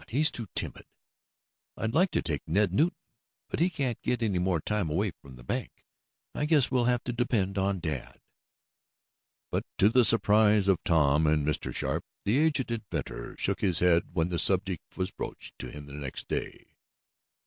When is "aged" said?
12.39-12.71